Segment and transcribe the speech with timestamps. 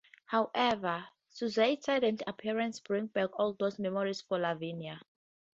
[0.25, 4.99] However, Suzette's sudden appearance brings back all those memories for Lavinia.